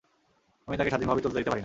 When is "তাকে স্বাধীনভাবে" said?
0.77-1.21